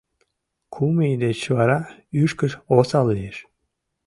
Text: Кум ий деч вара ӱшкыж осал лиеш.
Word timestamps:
Кум 0.73 0.95
ий 1.07 1.17
деч 1.23 1.39
вара 1.55 1.79
ӱшкыж 2.21 2.53
осал 2.77 3.07
лиеш. 3.15 3.37